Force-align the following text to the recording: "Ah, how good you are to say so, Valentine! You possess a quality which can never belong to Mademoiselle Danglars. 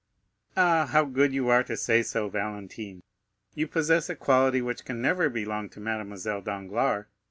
"Ah, 0.57 0.87
how 0.87 1.05
good 1.05 1.31
you 1.31 1.49
are 1.49 1.61
to 1.63 1.77
say 1.77 2.01
so, 2.01 2.27
Valentine! 2.27 3.03
You 3.53 3.67
possess 3.67 4.09
a 4.09 4.15
quality 4.15 4.59
which 4.59 4.83
can 4.83 4.99
never 4.99 5.29
belong 5.29 5.69
to 5.69 5.79
Mademoiselle 5.79 6.41
Danglars. 6.41 7.05